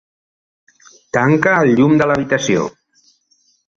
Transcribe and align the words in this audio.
Tanca 1.17 1.53
el 1.65 1.73
llum 1.81 1.93
de 2.03 2.07
l'habitació. 2.13 2.65